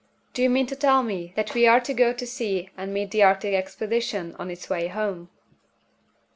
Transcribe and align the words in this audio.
do 0.33 0.41
you 0.41 0.49
mean 0.49 0.65
to 0.65 0.75
tell 0.75 1.03
me 1.03 1.31
that 1.35 1.53
we 1.53 1.67
are 1.67 1.79
to 1.79 1.93
go 1.93 2.11
to 2.11 2.25
sea 2.25 2.71
and 2.75 2.91
meet 2.91 3.11
the 3.11 3.21
Arctic 3.21 3.53
Expedition 3.53 4.35
on 4.39 4.49
its 4.49 4.67
way 4.67 4.87
home?" 4.87 5.29